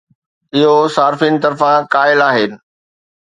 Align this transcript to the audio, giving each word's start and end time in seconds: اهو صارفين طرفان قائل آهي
اهو 0.59 0.71
صارفين 0.95 1.37
طرفان 1.43 1.85
قائل 1.93 2.21
آهي 2.29 2.47